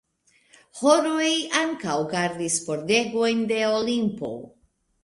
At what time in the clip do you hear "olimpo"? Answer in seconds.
3.79-4.35